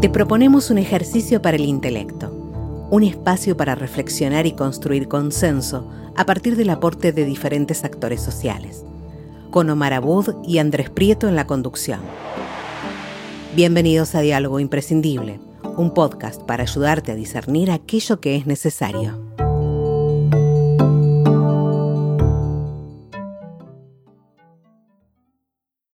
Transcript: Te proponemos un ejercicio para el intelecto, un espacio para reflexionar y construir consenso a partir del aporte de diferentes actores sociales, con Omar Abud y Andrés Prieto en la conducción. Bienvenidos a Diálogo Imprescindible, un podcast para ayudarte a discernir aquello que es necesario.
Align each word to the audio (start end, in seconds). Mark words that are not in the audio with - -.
Te 0.00 0.08
proponemos 0.08 0.70
un 0.70 0.78
ejercicio 0.78 1.42
para 1.42 1.58
el 1.58 1.66
intelecto, 1.66 2.30
un 2.90 3.02
espacio 3.02 3.58
para 3.58 3.74
reflexionar 3.74 4.46
y 4.46 4.52
construir 4.52 5.08
consenso 5.08 5.90
a 6.16 6.24
partir 6.24 6.56
del 6.56 6.70
aporte 6.70 7.12
de 7.12 7.26
diferentes 7.26 7.84
actores 7.84 8.22
sociales, 8.22 8.82
con 9.50 9.68
Omar 9.68 9.92
Abud 9.92 10.36
y 10.42 10.56
Andrés 10.56 10.88
Prieto 10.88 11.28
en 11.28 11.36
la 11.36 11.46
conducción. 11.46 12.00
Bienvenidos 13.54 14.14
a 14.14 14.22
Diálogo 14.22 14.58
Imprescindible, 14.58 15.38
un 15.76 15.92
podcast 15.92 16.40
para 16.44 16.62
ayudarte 16.62 17.12
a 17.12 17.14
discernir 17.14 17.70
aquello 17.70 18.20
que 18.20 18.36
es 18.36 18.46
necesario. 18.46 19.18